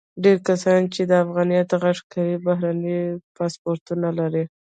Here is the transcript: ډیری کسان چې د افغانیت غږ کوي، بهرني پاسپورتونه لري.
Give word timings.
ډیری 0.23 0.41
کسان 0.47 0.81
چې 0.93 1.01
د 1.09 1.11
افغانیت 1.23 1.69
غږ 1.83 1.97
کوي، 2.11 2.35
بهرني 2.45 2.99
پاسپورتونه 3.35 4.07
لري. 4.19 4.43